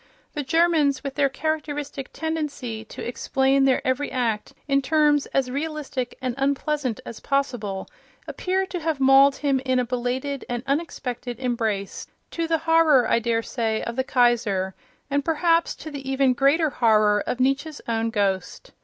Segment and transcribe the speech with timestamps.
[0.33, 5.51] The Germans, with their characteristic tendency to ex plain their every act in terms as
[5.51, 7.87] realistic and unpleasant as possible,
[8.27, 13.19] appear to have mauled him in a belated and unexpected embrace, to the horror, I
[13.19, 14.73] daresay, of the Kaiser,
[15.11, 18.71] and perhaps to the even greater horror of Nietzsche's own ghost.